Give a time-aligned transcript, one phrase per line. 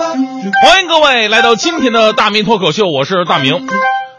[0.00, 3.66] 欢迎各位来到今天的大明脱口秀，我是大明。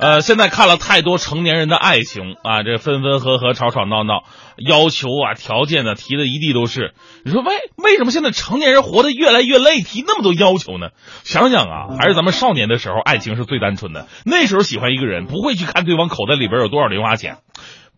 [0.00, 4.24] 呃，现在看了太多成年人的爱情啊，这分分合合、吵吵闹闹，
[4.56, 6.94] 要求啊、条件呢提的一地都是。
[7.24, 10.88] 你说为为什么现在成年人活得越来越累，提那么多要求呢？
[11.22, 14.08] 想想啊，还是咱们少年的时候，爱情是最单纯的。
[14.24, 17.36] 那时候喜欢一个人，不会去看对方口袋里边有多少零花钱，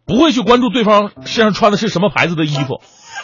[0.07, 2.83] 不会去关注对方身上穿的是什么牌子的衣服，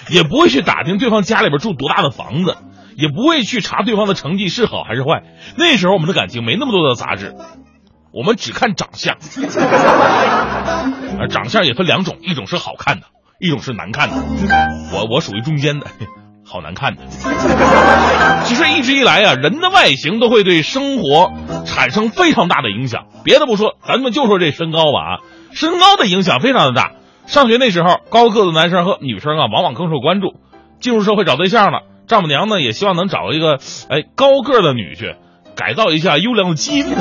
[0.09, 2.57] 也不会去打听对方家里边住多大的房子。
[2.97, 5.23] 也不会去查对方的成绩是好还是坏。
[5.57, 7.35] 那时候我们的感情没那么多的杂质，
[8.13, 9.17] 我们只看长相。
[11.19, 13.07] 而长相也分两种，一种是好看的，
[13.39, 14.17] 一种是难看的。
[14.93, 15.87] 我我属于中间的，
[16.45, 17.03] 好难看的。
[18.45, 21.33] 其实一直以来啊，人的外形都会对生活
[21.67, 23.07] 产生非常大的影响。
[23.25, 25.21] 别的不说，咱们就说这身高吧啊，
[25.53, 26.93] 身高的影响非常的大。
[27.27, 30.35] 上学那时候，高个子男生和女生啊，往往更受关注。
[30.79, 31.81] 进入社会找对象了。
[32.07, 35.17] 丈母娘呢也希望能找一个哎高个的女婿，
[35.57, 36.87] 改造一下优良的基因。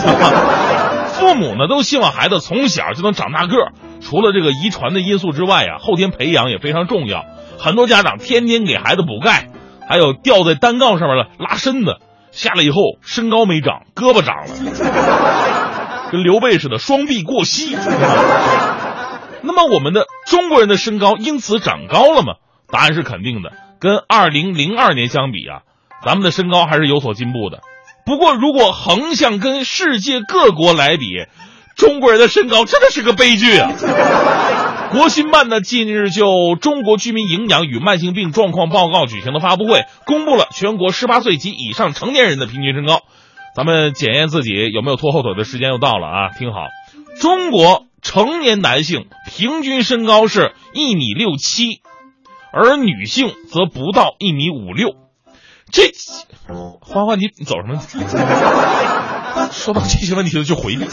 [1.16, 3.71] 父母呢都希望孩子从小就能长大个儿。
[4.02, 7.26] 除了这个遗传的因素之外啊，后天培养也非常重要。
[7.57, 9.48] 很多家长天天给孩子补钙，
[9.88, 11.98] 还有吊在单杠上面的拉身子，
[12.32, 17.76] 下来以后身高没长，胳膊长了， 跟刘备似的，双臂过膝。
[19.41, 22.34] 那么我们的中国人的身高因此长高了吗？
[22.70, 23.52] 答案是肯定的。
[23.79, 25.62] 跟二零零二年相比啊，
[26.05, 27.62] 咱们的身高还是有所进步的。
[28.05, 31.05] 不过，如果横向跟世界各国来比，
[31.76, 33.71] 中国人的身高真的是个悲剧啊！
[34.91, 36.26] 国新办呢近日就
[36.57, 43.01] 《中国居民营养与慢性病状况报告》举行的发布会，公布了全国十八岁及以上成年人的平均身高。
[43.55, 46.29] 咱们检验自己有没有拖后腿的时间又到了啊！
[46.37, 46.68] 听好，
[47.20, 51.81] 中国成年男性平均身高是一米六七。
[52.56, 54.96] 而女性则不到一米五六，
[55.70, 55.92] 这
[56.80, 57.82] 欢欢你你走什么？
[59.52, 60.86] 说到这些问题了就回避。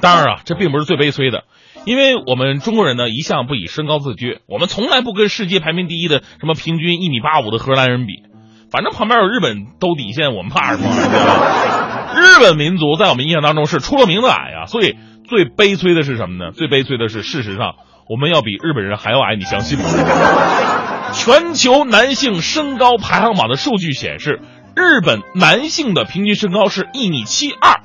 [0.00, 1.44] 当然啊，这并不是最悲催的，
[1.84, 8.24] 因为我们中国人呢一向不以身高自居，我们从来不跟世界排名第一的什么平均一米八五的荷兰人比，
[8.72, 10.90] 反正旁边有日本兜底线，我们怕什么？
[12.18, 14.96] 日本民族在我们印象当中是出了名的矮啊，所以
[15.28, 16.50] 最悲催的是什么呢？
[16.50, 17.76] 最悲催的是事实上。
[18.08, 19.84] 我们要比日本人还要矮，你相信吗？
[21.14, 24.40] 全球男性身高排行榜的数据显示，
[24.74, 27.82] 日本男性的平均身高是一米七二，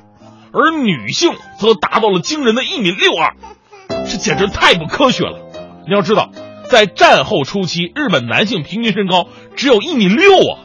[0.53, 3.35] 而女性则达到了惊人的一米六二，
[4.09, 5.39] 这简直太不科学了。
[5.87, 6.31] 你要知道，
[6.69, 10.59] 在战后初期，日本男性平均身高只有一米六啊，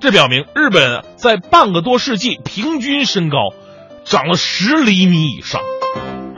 [0.00, 3.38] 这表明日本在半个多世纪平均身高
[4.04, 5.60] 长了十厘米以上。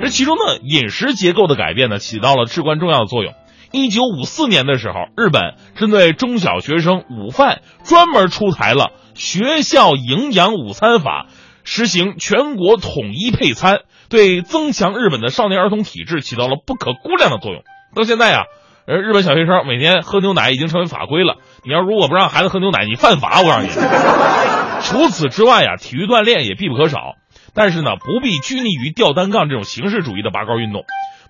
[0.00, 3.34] 这其中呢，饮食结构的改变呢，起到了至关重要的作用。
[3.70, 11.26] 一九五四年的时候，日本针对中小学生午饭专门出台了学校营养午餐法，
[11.62, 17.62] 实行全国统一配餐，对增强日本的少年儿童体质起到了不可估量的作用。
[17.94, 18.44] 到现在呀，
[18.86, 21.36] 呃，日本小学生每天喝牛奶已经成为法规了。
[21.64, 23.68] 你要如果不让孩子喝牛奶，你犯法，我告诉你。
[24.82, 27.14] 除此之外呀，体育锻炼也必不可少。
[27.54, 30.84] 但是呢，不必拘泥于吊单杠这种形式主义的拔高运动，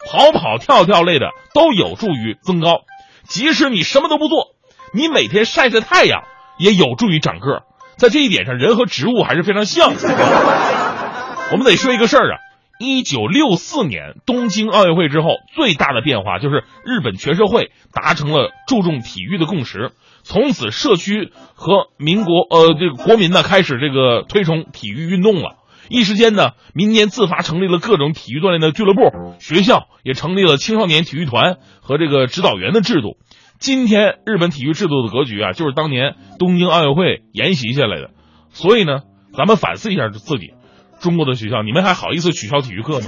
[0.06, 2.82] 跑跑跳跳类的都有助于增高。
[3.24, 4.54] 即使你什么都不做，
[4.92, 6.24] 你每天晒晒太阳
[6.58, 7.62] 也有助于长个。
[7.96, 9.92] 在这一点上，人和植物还是非常像。
[11.52, 12.38] 我们得说一个事儿啊，
[12.78, 19.92] 一九六四年东京奥运会之后，最大的变化就是日本全社会达成了注重体育的共识，
[20.22, 25.56] 从此社区和民国呃这个国民呢开始这个推崇体育运动了。
[25.90, 29.00] 一时间呢，民间自发成立了各种体育锻炼的俱乐部，
[29.40, 33.16] 学校也成立了青少年体育团和这个指导员的制度。
[33.58, 38.10] 今天日本体育制度的格局啊，就是当年东京奥运会沿袭下来的。
[38.50, 39.00] 所以呢，
[39.36, 40.54] 咱们反思一下自己，
[41.00, 43.06] 中国的学校，你们还好意思取消体育课吗？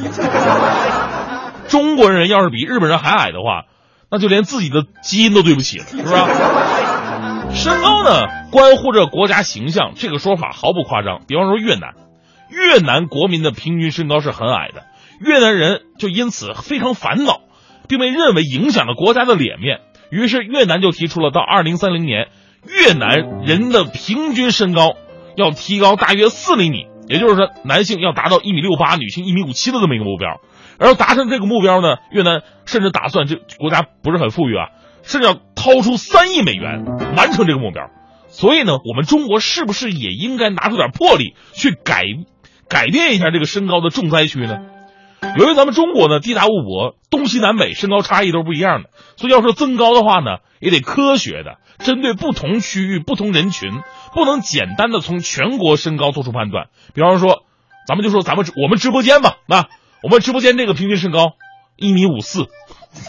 [1.71, 3.67] 中国人要是比日本人还矮的话，
[4.11, 6.15] 那就连自己的基因都对不起了，是不是？
[7.55, 11.23] 身高呢，关乎着国家形象，这个说法毫不夸张。
[11.29, 11.95] 比方说越南。
[12.53, 14.85] 越南国民的平均身高是很矮的，
[15.21, 17.41] 越南人就因此非常烦恼，
[17.89, 19.81] 并被认为影响了国家的脸面。
[20.11, 22.29] 于是越南就提出了到二零三零年，
[22.69, 24.93] 越南人的平均身高
[25.35, 30.41] 要提高大约四厘米，也就是说，男性要达到一米六八，女性一米五七的这么一个目标。
[30.79, 34.69] 而要达成这个目标呢，越南甚至打算这国家不是很富裕啊，
[35.03, 36.85] 甚至要掏出三亿美元
[37.17, 37.89] 完成这个目标。
[38.29, 42.03] 所以呢，我们中国是不是也应该拿出点魄力去改？
[42.73, 44.57] 改变一下这个身高的重灾区呢？
[45.37, 53.71] 由于咱们中国呢地大物博，东西南北身高差异都是不一样的，所以要说增高的话呢，也得科学的针对不同区域、不同人群，
[54.15, 56.69] 不能简单的从全国身高做出判断。
[56.95, 57.45] 比方说，
[57.87, 59.67] 咱们就说咱们我们直播间吧，那
[60.03, 61.35] 我们直播间这个平均身高
[61.77, 62.47] 一米五四，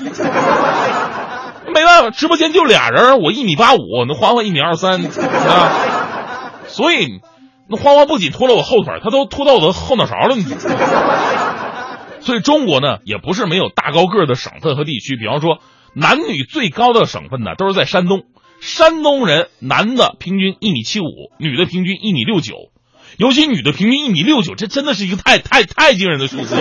[1.73, 5.71] 没办法，直播间就俩人，我一米八五，那欢欢一米二三啊，
[6.67, 7.21] 所以
[7.73, 10.35] 那欢欢不仅拖了我后腿，他都拖到我的后脑勺了。
[12.21, 15.17] 所以中国呢，也不是没有大高个的省份和地区。
[15.17, 15.57] 比方说，
[15.95, 18.25] 男女最高的省份呢，都是在山东。
[18.61, 22.53] 山东人男的平均一米七五，女的平均一米六九，
[23.17, 26.55] 尤其女的平均一米六九，这真的是一个太太太惊人的数字。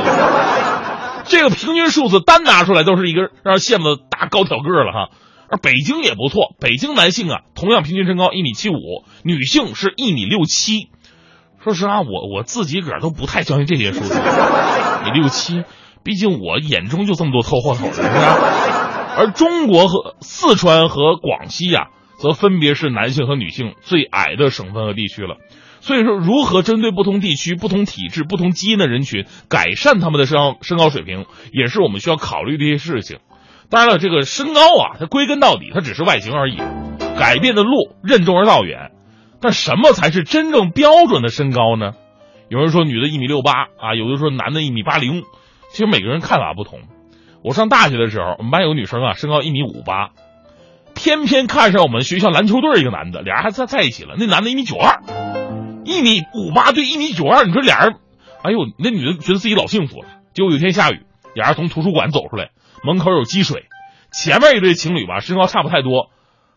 [1.26, 5.10] 这个平均数字单拿出来都是一个让人羡慕的大高挑个了哈。
[5.48, 10.88] 而北京也不错，北京男性啊，同样平均身高一米七五，女性是一米六七。
[11.62, 14.14] 说实话，我我自己个儿都不太相信这些数字，
[15.04, 15.62] 你六七，
[16.02, 18.38] 毕竟我眼中就这么多凑合口的，是吧？
[19.16, 21.88] 而中国和四川和广西呀，
[22.18, 25.36] 则分别是男性和女性最矮的省份和地区了。
[25.80, 33.18] 所以说，如何针对不同地区、不同体质、不同基因的人群，改善他们的身高身高水平，也是我们需要考虑的一些事情。
[33.68, 36.56] 当然了，这个身高啊，它归根到底，它只是外形而已，
[37.18, 38.91] 改变的路任重而道远。
[39.42, 41.92] 但什么才是真正标准的身高呢？
[42.48, 45.24] 有人说女的一米六八啊，有的说男的一米八零，
[45.70, 46.80] 其实每个人看法不同。
[47.42, 50.10] 我上大学的时候，我们班有个女生啊，身高一米五八，
[50.94, 54.14] 偏偏看上我们学校篮球队一个男的，俩人还在在一起了。
[54.16, 55.02] 那男的一米九二，
[55.84, 57.96] 一米五八对一米九二，你说俩人，
[58.44, 60.08] 哎呦，那女的觉得自己老幸福了。
[60.34, 61.00] 结果有一天下雨，
[61.34, 62.50] 俩人从图书馆走出来，
[62.84, 63.64] 门口有积水，
[64.12, 66.10] 前面一对情侣吧，身高差不太多，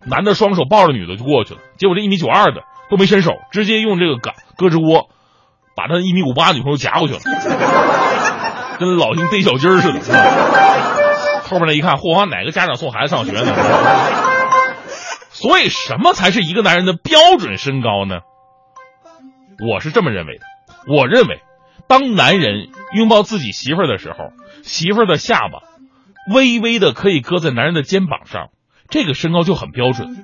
[0.06, 2.62] 男的双手抱着女的就过去了，结果这一米九二的。
[2.90, 5.10] 都没伸手，直接用这个杆胳肢窝，
[5.76, 7.20] 把他一米五八的女朋友夹过去了，
[8.80, 10.00] 跟老鹰逮小鸡似的。
[11.44, 13.54] 后面那一看，嚯，哪个家长送孩子上学呢？
[15.30, 18.22] 所以，什么才是一个男人的标准身高呢？
[19.72, 20.46] 我是这么认为的。
[20.88, 21.42] 我认为，
[21.88, 24.18] 当男人拥抱自己媳妇儿的时候，
[24.64, 25.60] 媳妇儿的下巴
[26.34, 28.50] 微微的可以搁在男人的肩膀上，
[28.90, 30.24] 这个身高就很标准。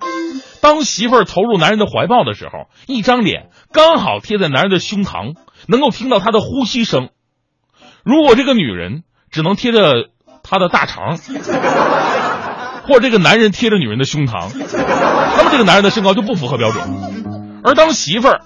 [0.62, 5.36] 当媳妇儿投入男人的怀抱的时候，一张脸刚好贴在男人的胸膛，
[5.68, 7.10] 能够听到他的呼吸声。
[8.04, 10.10] 如果这个女人只能贴着
[10.44, 11.18] 他的大肠，
[12.88, 16.84] 或这个男人贴着女人的胸膛，那么这个男人的身高就不符合标准。
[17.64, 18.42] 而当媳妇儿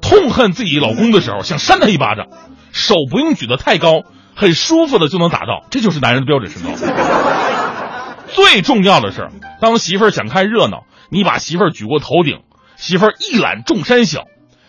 [0.00, 2.26] 痛恨自己老公的时候，想扇他一巴掌，
[2.72, 4.02] 手不用举得太高，
[4.34, 6.70] 很舒服的就能达到，这就是男人的标准身高。
[8.28, 9.28] 最重要的是，
[9.60, 10.84] 当媳妇儿想看热闹。
[11.10, 12.42] 你把媳妇儿举过头顶，
[12.76, 14.24] 媳妇儿一览众山小。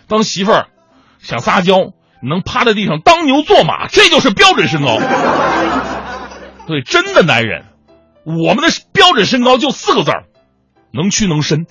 [0.08, 0.68] 当媳妇儿
[1.20, 1.92] 想撒娇，
[2.22, 4.98] 能趴在地上当牛做马，这就是标准身高。
[6.68, 7.66] 对，真的男人，
[8.24, 10.24] 我们的标准身高就四个字儿：
[10.92, 11.66] 能屈能伸。